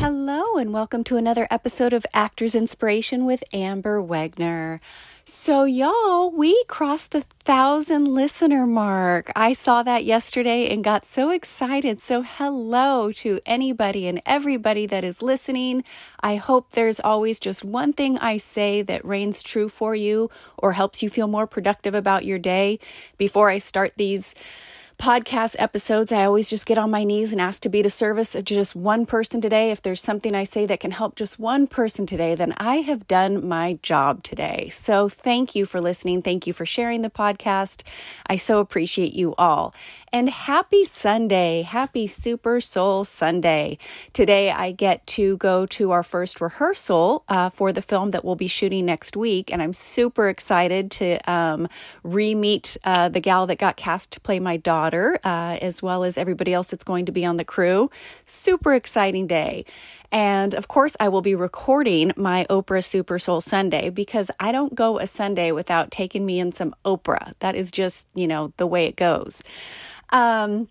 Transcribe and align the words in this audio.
Hello, 0.00 0.56
and 0.56 0.72
welcome 0.72 1.04
to 1.04 1.18
another 1.18 1.46
episode 1.50 1.92
of 1.92 2.06
Actors 2.14 2.54
Inspiration 2.54 3.26
with 3.26 3.44
Amber 3.52 4.02
Wegner. 4.02 4.80
So, 5.26 5.64
y'all, 5.64 6.30
we 6.30 6.64
crossed 6.68 7.10
the 7.10 7.20
thousand 7.20 8.06
listener 8.06 8.66
mark. 8.66 9.30
I 9.36 9.52
saw 9.52 9.82
that 9.82 10.06
yesterday 10.06 10.72
and 10.72 10.82
got 10.82 11.04
so 11.04 11.28
excited. 11.28 12.00
So, 12.00 12.22
hello 12.22 13.12
to 13.12 13.40
anybody 13.44 14.06
and 14.06 14.22
everybody 14.24 14.86
that 14.86 15.04
is 15.04 15.20
listening. 15.20 15.84
I 16.20 16.36
hope 16.36 16.70
there's 16.70 16.98
always 16.98 17.38
just 17.38 17.62
one 17.62 17.92
thing 17.92 18.16
I 18.16 18.38
say 18.38 18.80
that 18.80 19.04
reigns 19.04 19.42
true 19.42 19.68
for 19.68 19.94
you 19.94 20.30
or 20.56 20.72
helps 20.72 21.02
you 21.02 21.10
feel 21.10 21.28
more 21.28 21.46
productive 21.46 21.94
about 21.94 22.24
your 22.24 22.38
day. 22.38 22.78
Before 23.18 23.50
I 23.50 23.58
start 23.58 23.92
these, 23.98 24.34
podcast 25.00 25.56
episodes, 25.58 26.12
I 26.12 26.26
always 26.26 26.50
just 26.50 26.66
get 26.66 26.76
on 26.76 26.90
my 26.90 27.04
knees 27.04 27.32
and 27.32 27.40
ask 27.40 27.62
to 27.62 27.70
be 27.70 27.82
to 27.82 27.88
service 27.88 28.32
to 28.32 28.42
just 28.42 28.76
one 28.76 29.06
person 29.06 29.40
today. 29.40 29.70
If 29.70 29.80
there's 29.80 30.02
something 30.02 30.34
I 30.34 30.44
say 30.44 30.66
that 30.66 30.80
can 30.80 30.90
help 30.90 31.16
just 31.16 31.38
one 31.38 31.66
person 31.66 32.04
today, 32.04 32.34
then 32.34 32.52
I 32.58 32.76
have 32.76 33.08
done 33.08 33.48
my 33.48 33.78
job 33.82 34.22
today. 34.22 34.68
So 34.70 35.08
thank 35.08 35.54
you 35.54 35.64
for 35.64 35.80
listening. 35.80 36.20
Thank 36.20 36.46
you 36.46 36.52
for 36.52 36.66
sharing 36.66 37.00
the 37.00 37.08
podcast. 37.08 37.82
I 38.26 38.36
so 38.36 38.60
appreciate 38.60 39.14
you 39.14 39.34
all. 39.38 39.74
And 40.12 40.28
happy 40.28 40.84
Sunday. 40.84 41.62
Happy 41.62 42.06
Super 42.06 42.60
Soul 42.60 43.04
Sunday. 43.04 43.78
Today 44.12 44.50
I 44.50 44.72
get 44.72 45.06
to 45.06 45.38
go 45.38 45.64
to 45.66 45.92
our 45.92 46.02
first 46.02 46.42
rehearsal 46.42 47.24
uh, 47.28 47.48
for 47.48 47.72
the 47.72 47.80
film 47.80 48.10
that 48.10 48.22
we'll 48.22 48.34
be 48.34 48.48
shooting 48.48 48.84
next 48.84 49.16
week. 49.16 49.50
And 49.50 49.62
I'm 49.62 49.72
super 49.72 50.28
excited 50.28 50.90
to 50.92 51.30
um, 51.30 51.68
re 52.02 52.34
meet 52.34 52.76
uh, 52.84 53.08
the 53.08 53.20
gal 53.20 53.46
that 53.46 53.56
got 53.56 53.76
cast 53.76 54.12
to 54.12 54.20
play 54.20 54.38
my 54.40 54.58
daughter 54.58 54.89
daughter, 54.90 55.18
uh, 55.24 55.58
as 55.60 55.82
well 55.82 56.04
as 56.04 56.18
everybody 56.18 56.52
else 56.52 56.70
that's 56.70 56.84
going 56.84 57.06
to 57.06 57.12
be 57.12 57.24
on 57.24 57.36
the 57.36 57.44
crew. 57.44 57.90
Super 58.24 58.74
exciting 58.74 59.26
day. 59.26 59.64
And 60.12 60.54
of 60.54 60.66
course, 60.66 60.96
I 60.98 61.08
will 61.08 61.22
be 61.22 61.36
recording 61.36 62.12
my 62.16 62.44
Oprah 62.50 62.84
Super 62.84 63.18
Soul 63.18 63.40
Sunday 63.40 63.90
because 63.90 64.30
I 64.40 64.50
don't 64.50 64.74
go 64.74 64.98
a 64.98 65.06
Sunday 65.06 65.52
without 65.52 65.92
taking 65.92 66.26
me 66.26 66.40
in 66.40 66.50
some 66.50 66.74
Oprah. 66.84 67.34
That 67.38 67.54
is 67.54 67.70
just, 67.70 68.06
you 68.14 68.26
know, 68.26 68.52
the 68.56 68.66
way 68.66 68.86
it 68.86 68.96
goes. 68.96 69.44
Um, 70.10 70.68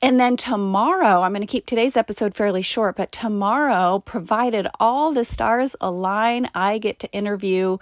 and 0.00 0.20
then 0.20 0.36
tomorrow, 0.36 1.22
I'm 1.22 1.32
going 1.32 1.40
to 1.40 1.48
keep 1.48 1.66
today's 1.66 1.96
episode 1.96 2.36
fairly 2.36 2.62
short, 2.62 2.94
but 2.94 3.10
tomorrow, 3.10 3.98
provided 3.98 4.68
all 4.78 5.10
the 5.10 5.24
stars 5.24 5.74
align, 5.80 6.48
I 6.54 6.78
get 6.78 7.00
to 7.00 7.10
interview 7.10 7.78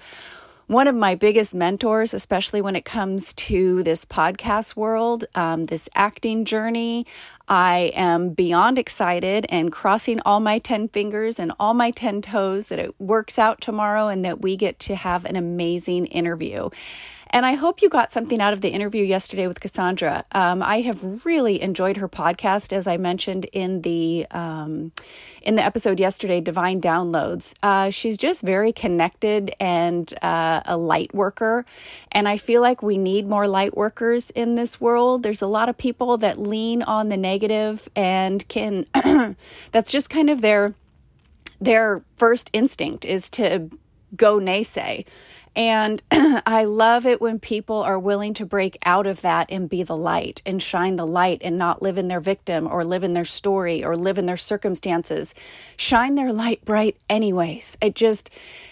one 0.66 0.88
of 0.88 0.94
my 0.96 1.14
biggest 1.14 1.54
mentors, 1.54 2.12
especially 2.12 2.60
when 2.60 2.74
it 2.74 2.84
comes 2.84 3.32
to 3.34 3.82
this 3.84 4.04
podcast 4.04 4.74
world, 4.74 5.24
um, 5.34 5.64
this 5.64 5.88
acting 5.94 6.44
journey. 6.44 7.06
I 7.48 7.92
am 7.94 8.30
beyond 8.30 8.76
excited 8.76 9.46
and 9.48 9.70
crossing 9.70 10.20
all 10.26 10.40
my 10.40 10.58
10 10.58 10.88
fingers 10.88 11.38
and 11.38 11.52
all 11.60 11.74
my 11.74 11.92
10 11.92 12.22
toes 12.22 12.66
that 12.66 12.80
it 12.80 13.00
works 13.00 13.38
out 13.38 13.60
tomorrow 13.60 14.08
and 14.08 14.24
that 14.24 14.42
we 14.42 14.56
get 14.56 14.80
to 14.80 14.96
have 14.96 15.24
an 15.24 15.36
amazing 15.36 16.06
interview. 16.06 16.70
And 17.30 17.44
I 17.44 17.54
hope 17.54 17.82
you 17.82 17.88
got 17.88 18.12
something 18.12 18.40
out 18.40 18.52
of 18.52 18.60
the 18.60 18.68
interview 18.68 19.04
yesterday 19.04 19.46
with 19.46 19.60
Cassandra. 19.60 20.24
Um, 20.32 20.62
I 20.62 20.80
have 20.82 21.24
really 21.24 21.60
enjoyed 21.60 21.96
her 21.96 22.08
podcast, 22.08 22.72
as 22.72 22.86
I 22.86 22.96
mentioned 22.96 23.46
in 23.52 23.82
the 23.82 24.26
um, 24.30 24.92
in 25.42 25.56
the 25.56 25.64
episode 25.64 25.98
yesterday, 25.98 26.40
Divine 26.40 26.80
Downloads. 26.80 27.54
Uh, 27.62 27.90
she's 27.90 28.16
just 28.16 28.42
very 28.42 28.72
connected 28.72 29.54
and 29.58 30.12
uh, 30.22 30.60
a 30.64 30.76
light 30.76 31.14
worker, 31.14 31.66
and 32.12 32.28
I 32.28 32.36
feel 32.36 32.62
like 32.62 32.82
we 32.82 32.96
need 32.96 33.26
more 33.26 33.48
light 33.48 33.76
workers 33.76 34.30
in 34.30 34.54
this 34.54 34.80
world. 34.80 35.22
There's 35.22 35.42
a 35.42 35.46
lot 35.46 35.68
of 35.68 35.76
people 35.76 36.16
that 36.18 36.38
lean 36.38 36.82
on 36.82 37.08
the 37.08 37.16
negative 37.16 37.88
and 37.96 38.46
can. 38.48 38.86
that's 39.72 39.90
just 39.90 40.10
kind 40.10 40.30
of 40.30 40.40
their 40.40 40.74
their 41.60 42.02
first 42.16 42.50
instinct 42.52 43.04
is 43.04 43.30
to 43.30 43.70
go 44.14 44.38
naysay 44.38 45.04
and 45.56 46.02
I 46.10 46.64
love 46.64 47.06
it 47.06 47.20
when 47.20 47.38
people 47.38 47.82
are 47.82 47.98
willing 47.98 48.34
to 48.34 48.44
break 48.44 48.76
out 48.84 49.06
of 49.06 49.22
that 49.22 49.50
and 49.50 49.70
be 49.70 49.82
the 49.82 49.96
light 49.96 50.42
and 50.44 50.62
shine 50.62 50.96
the 50.96 51.06
light 51.06 51.40
and 51.42 51.56
not 51.56 51.80
live 51.80 51.96
in 51.96 52.08
their 52.08 52.20
victim 52.20 52.68
or 52.68 52.84
live 52.84 53.02
in 53.02 53.14
their 53.14 53.24
story 53.24 53.82
or 53.82 53.96
live 53.96 54.18
in 54.18 54.26
their 54.26 54.36
circumstances. 54.36 55.34
Shine 55.78 56.14
their 56.14 56.30
light 56.30 56.62
bright, 56.66 56.98
anyways. 57.08 57.78
It 57.80 57.94
just, 57.94 58.28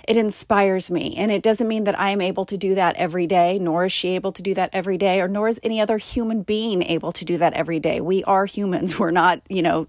it 0.06 0.18
inspires 0.18 0.90
me. 0.90 1.16
And 1.16 1.32
it 1.32 1.42
doesn't 1.42 1.66
mean 1.66 1.84
that 1.84 1.98
I 1.98 2.10
am 2.10 2.20
able 2.20 2.44
to 2.44 2.58
do 2.58 2.74
that 2.74 2.96
every 2.96 3.26
day, 3.26 3.58
nor 3.58 3.86
is 3.86 3.92
she 3.92 4.10
able 4.10 4.32
to 4.32 4.42
do 4.42 4.52
that 4.52 4.70
every 4.74 4.98
day, 4.98 5.22
or 5.22 5.28
nor 5.28 5.48
is 5.48 5.58
any 5.62 5.80
other 5.80 5.96
human 5.96 6.42
being 6.42 6.82
able 6.82 7.12
to 7.12 7.24
do 7.24 7.38
that 7.38 7.54
every 7.54 7.80
day. 7.80 8.02
We 8.02 8.22
are 8.24 8.44
humans. 8.44 8.98
We're 8.98 9.10
not, 9.10 9.40
you 9.48 9.62
know, 9.62 9.86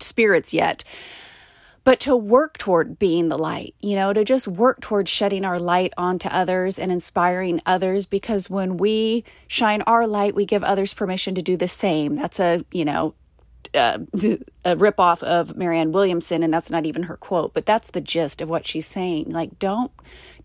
spirits 0.00 0.54
yet 0.54 0.84
but 1.88 2.00
to 2.00 2.14
work 2.14 2.58
toward 2.58 2.98
being 2.98 3.28
the 3.28 3.38
light, 3.38 3.74
you 3.80 3.94
know, 3.94 4.12
to 4.12 4.22
just 4.22 4.46
work 4.46 4.78
toward 4.82 5.08
shedding 5.08 5.42
our 5.42 5.58
light 5.58 5.90
onto 5.96 6.28
others 6.28 6.78
and 6.78 6.92
inspiring 6.92 7.62
others 7.64 8.04
because 8.04 8.50
when 8.50 8.76
we 8.76 9.24
shine 9.46 9.80
our 9.86 10.06
light, 10.06 10.34
we 10.34 10.44
give 10.44 10.62
others 10.62 10.92
permission 10.92 11.34
to 11.34 11.40
do 11.40 11.56
the 11.56 11.66
same. 11.66 12.14
That's 12.14 12.38
a, 12.38 12.62
you 12.72 12.84
know, 12.84 13.14
uh, 13.74 13.98
a 14.64 14.76
ripoff 14.76 15.22
of 15.22 15.56
Marianne 15.56 15.92
Williamson, 15.92 16.42
and 16.42 16.52
that's 16.52 16.70
not 16.70 16.86
even 16.86 17.04
her 17.04 17.16
quote, 17.16 17.54
but 17.54 17.66
that's 17.66 17.90
the 17.90 18.00
gist 18.00 18.40
of 18.40 18.48
what 18.48 18.66
she's 18.66 18.86
saying. 18.86 19.30
Like, 19.30 19.58
don't 19.58 19.92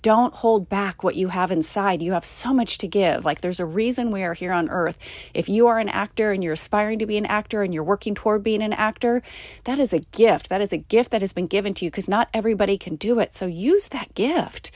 don't 0.04 0.34
hold 0.34 0.68
back 0.68 1.02
what 1.02 1.16
you 1.16 1.30
have 1.30 1.50
inside. 1.50 2.02
You 2.02 2.12
have 2.12 2.26
so 2.26 2.54
much 2.54 2.78
to 2.80 2.88
give. 2.90 3.24
Like, 3.24 3.40
there's 3.40 3.62
a 3.62 3.66
reason 3.66 4.12
we 4.12 4.24
are 4.24 4.34
here 4.34 4.52
on 4.52 4.70
earth. 4.70 5.00
If 5.34 5.48
you 5.48 5.68
are 5.68 5.80
an 5.80 5.88
actor 5.88 6.34
and 6.34 6.44
you're 6.44 6.54
aspiring 6.54 7.00
to 7.00 7.06
be 7.06 7.16
an 7.18 7.26
actor 7.26 7.64
and 7.64 7.74
you're 7.74 7.86
working 7.86 8.14
toward 8.14 8.44
being 8.44 8.62
an 8.62 8.74
actor, 8.74 9.24
that 9.64 9.80
is 9.80 9.94
a 9.94 10.00
gift. 10.00 10.50
That 10.50 10.60
is 10.60 10.74
a 10.74 10.78
gift 10.78 11.12
that 11.12 11.22
has 11.22 11.32
been 11.32 11.48
given 11.48 11.74
to 11.76 11.86
you 11.86 11.92
because 11.92 12.10
not 12.10 12.28
everybody 12.34 12.78
can 12.78 12.98
do 12.98 13.20
it. 13.20 13.34
So 13.34 13.46
use 13.46 13.88
that 13.90 14.14
gift. 14.14 14.72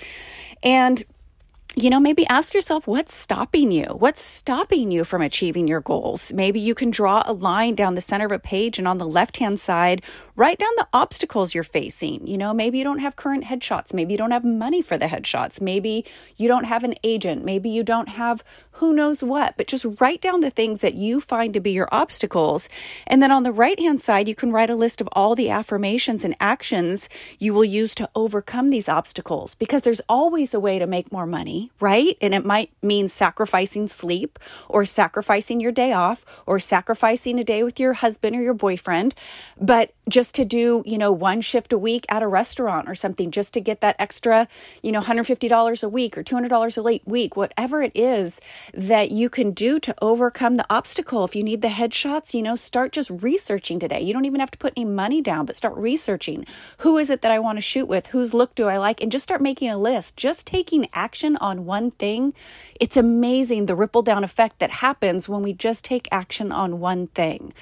And 0.64 1.04
you 1.80 1.92
know, 1.92 2.00
maybe 2.00 2.26
ask 2.26 2.56
yourself 2.56 2.88
what's 2.88 3.14
stopping 3.14 3.72
you? 3.72 3.84
What's 3.84 4.24
stopping 4.24 4.90
you 4.90 5.04
from 5.04 5.22
achieving 5.22 5.68
your 5.68 5.80
goals? 5.80 6.34
Maybe 6.34 6.60
you 6.60 6.74
can 6.74 6.90
draw 6.90 7.22
a 7.28 7.34
line 7.34 7.76
down 7.76 7.94
the 7.94 8.02
center 8.02 8.26
of 8.26 8.32
a 8.32 8.40
page 8.40 8.80
and 8.80 8.88
on 8.88 8.98
the 8.98 9.06
left 9.06 9.38
hand 9.38 9.60
side, 9.60 10.02
write 10.36 10.58
down 10.58 10.72
the 10.78 10.88
obstacles 10.92 11.54
you're 11.54 11.64
facing. 11.64 12.26
You 12.26 12.36
know, 12.36 12.52
maybe 12.52 12.80
you 12.80 12.84
don't 12.84 12.98
have 12.98 13.16
current 13.16 13.44
headshots. 13.44 13.94
Maybe 13.94 14.14
you 14.14 14.18
don't 14.18 14.32
have 14.32 14.44
money 14.44 14.82
for 14.82 14.98
the 14.98 15.06
headshots. 15.06 15.62
Maybe 15.62 16.04
you 16.36 16.48
don't 16.48 16.64
have 16.64 16.84
an 16.84 16.96
agent. 17.04 17.46
Maybe 17.46 17.70
you 17.70 17.84
don't 17.84 18.10
have 18.10 18.44
who 18.72 18.94
knows 18.94 19.24
what, 19.24 19.56
but 19.58 19.68
just 19.68 19.86
write 20.00 20.22
down 20.22 20.42
the 20.42 20.52
things 20.52 20.82
that 20.82 20.94
you 20.94 21.20
find 21.20 21.54
to 21.54 21.60
be 21.60 21.72
your 21.72 21.90
obstacles. 21.92 22.70
And 23.06 23.22
then 23.22 23.32
on 23.32 23.44
the 23.44 23.52
right 23.52 23.80
hand 23.80 24.02
side, 24.02 24.28
you 24.28 24.36
can 24.36 24.52
write 24.52 24.70
a 24.70 24.76
list 24.76 25.02
of 25.02 25.10
all 25.14 25.36
the 25.36 25.50
affirmations 25.50 26.24
and 26.24 26.36
actions 26.40 27.10
you 27.40 27.54
will 27.54 27.66
use 27.66 27.96
to 27.96 28.10
overcome 28.16 28.70
these 28.70 28.90
obstacles 28.90 29.56
because 29.56 29.82
there's 29.82 30.02
always 30.08 30.54
a 30.54 30.60
way 30.60 30.78
to 30.78 30.86
make 30.86 31.12
more 31.12 31.26
money, 31.26 31.67
right? 31.80 32.18
And 32.22 32.34
it 32.34 32.46
might 32.46 32.72
mean 32.82 33.08
sacrificing 33.08 33.88
sleep 33.88 34.40
or 34.70 34.86
sacrificing 34.86 35.60
your 35.60 35.72
day 35.72 35.94
off 35.94 36.26
or 36.46 36.60
sacrificing 36.60 37.40
a 37.40 37.44
day 37.44 37.64
with 37.64 37.80
your 37.80 37.94
husband 37.94 38.36
or 38.36 38.42
your 38.42 38.54
boyfriend, 38.54 39.16
but 39.60 39.94
just 40.10 40.34
to 40.36 40.46
do, 40.46 40.84
you 40.86 40.98
know, 40.98 41.12
one 41.12 41.42
shift 41.42 41.74
a 41.74 41.78
week 41.78 42.06
at 42.10 42.24
a 42.24 42.28
restaurant 42.28 42.88
or 42.88 42.96
something 42.96 43.32
just 43.32 43.54
to 43.54 43.62
get 43.62 43.82
that 43.82 43.96
extra, 44.00 44.48
you 44.82 44.92
know, 44.92 45.02
$150 45.02 45.84
a 45.84 45.90
week 45.90 46.18
or 46.18 46.24
$200 46.24 46.78
a 46.78 46.82
late 46.82 47.02
week, 47.06 47.36
whatever 47.36 47.82
it 47.82 47.92
is 47.94 48.40
that 48.74 49.12
you 49.12 49.30
can 49.30 49.52
do 49.52 49.80
to 49.80 49.94
overcome 50.02 50.56
the 50.56 50.66
obstacle. 50.70 51.26
If 51.26 51.36
you 51.36 51.44
need 51.44 51.62
the 51.62 51.68
headshots, 51.68 52.34
you 52.34 52.42
know, 52.42 52.56
start 52.56 52.92
just 52.92 53.10
researching 53.10 53.80
today. 53.80 54.02
You 54.02 54.14
don't 54.14 54.26
even 54.26 54.40
have 54.40 54.52
to 54.52 54.58
put 54.58 54.74
any 54.78 54.86
money 54.86 55.22
down, 55.22 55.46
but 55.46 55.56
start 55.56 55.76
researching. 55.76 56.46
Who 56.80 56.98
is 56.98 57.10
it 57.10 57.22
that 57.22 57.32
I 57.32 57.40
want 57.40 57.58
to 57.58 57.62
shoot 57.62 57.88
with? 57.88 58.08
Whose 58.08 58.34
look 58.34 58.56
do 58.56 58.68
I 58.68 58.78
like? 58.78 59.02
And 59.02 59.12
just 59.12 59.24
start 59.24 59.42
making 59.42 59.70
a 59.70 59.78
list. 59.78 60.16
Just 60.16 60.48
taking 60.48 60.88
action 60.94 61.36
on 61.38 61.57
one 61.66 61.92
thing. 61.92 62.34
It's 62.80 62.98
amazing 62.98 63.66
the 63.66 63.76
ripple 63.76 64.02
down 64.02 64.24
effect 64.24 64.60
that 64.60 64.72
happens 64.72 65.28
when 65.28 65.44
we 65.44 65.54
just 65.54 65.84
take 65.84 66.08
action 66.12 66.52
on 66.52 66.80
one 66.80 67.08
thing. 67.08 67.54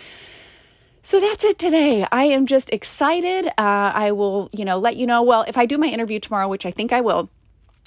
So 1.04 1.20
that's 1.20 1.44
it 1.44 1.60
today. 1.60 2.08
I 2.12 2.24
am 2.24 2.48
just 2.48 2.72
excited. 2.72 3.48
Uh, 3.48 3.92
I 3.94 4.12
will, 4.12 4.50
you 4.52 4.66
know, 4.66 4.80
let 4.80 4.96
you 4.98 5.06
know. 5.06 5.22
Well, 5.22 5.46
if 5.48 5.56
I 5.56 5.68
do 5.68 5.78
my 5.78 5.86
interview 5.86 6.20
tomorrow, 6.20 6.48
which 6.48 6.66
I 6.66 6.72
think 6.72 6.92
I 6.92 7.02
will, 7.02 7.30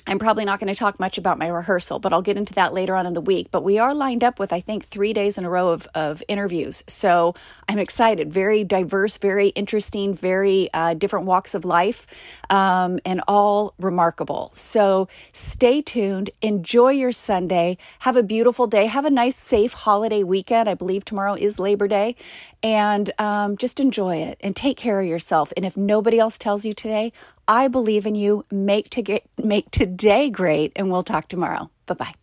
I'm 0.09 0.19
probably 0.19 0.47
not 0.47 0.59
going 0.59 0.73
to 0.73 0.79
talk 0.79 0.99
much 0.99 1.19
about 1.19 1.39
my 1.39 1.49
rehearsal, 1.49 1.99
but 1.99 2.15
I'll 2.15 2.23
get 2.23 2.39
into 2.39 2.55
that 2.55 2.73
later 2.73 2.97
on 2.97 3.05
in 3.05 3.13
the 3.13 3.21
week. 3.21 3.51
But 3.51 3.63
we 3.63 3.79
are 3.79 3.95
lined 3.95 4.25
up 4.25 4.39
with, 4.39 4.55
I 4.55 4.61
think, 4.61 4.87
three 4.87 5.13
days 5.13 5.37
in 5.37 5.45
a 5.45 5.51
row 5.51 5.69
of, 5.69 5.87
of 5.95 6.23
interviews. 6.29 6.83
So 6.89 7.35
I'm 7.69 7.79
excited. 7.79 8.33
Very 8.33 8.65
diverse, 8.65 9.19
very 9.19 9.49
interesting, 9.49 10.15
very 10.15 10.71
uh, 10.73 10.95
different 10.95 11.27
walks 11.27 11.55
of 11.55 11.67
life, 11.67 12.07
um, 12.49 12.99
and 13.05 13.21
all 13.29 13.75
remarkable. 13.79 14.51
So 14.55 15.09
stay 15.33 15.83
tuned. 15.83 16.31
Enjoy 16.41 16.91
your 16.93 17.13
Sunday. 17.13 17.77
Have 18.01 18.17
a 18.17 18.23
beautiful 18.23 18.67
day. 18.67 18.87
Have 18.87 19.05
a 19.05 19.11
nice, 19.11 19.37
safe 19.37 19.75
holiday 19.75 20.23
weekend. 20.23 20.71
I 20.71 20.75
believe 20.75 21.05
tomorrow 21.05 21.35
is 21.35 21.59
Labor 21.59 21.87
Day. 21.87 22.17
And 22.63 23.11
um, 23.21 23.59
just 23.59 23.79
enjoy 23.79 24.17
it 24.17 24.39
and 24.41 24.57
take 24.57 24.79
care 24.79 25.01
of 25.01 25.07
yourself. 25.07 25.53
And 25.55 25.67
if 25.67 25.77
nobody 25.77 26.19
else 26.19 26.39
tells 26.39 26.65
you 26.65 26.73
today, 26.73 27.13
I 27.49 27.69
believe 27.69 28.07
in 28.07 28.15
you. 28.15 28.45
Make 28.53 28.91
to 28.91 29.03
get, 29.03 29.25
make 29.43 29.71
today 29.71 30.31
great, 30.31 30.73
and 30.77 30.91
we'll 30.91 31.03
talk 31.03 31.29
tomorrow. 31.29 31.71
Bye 31.87 31.95
bye. 31.95 32.15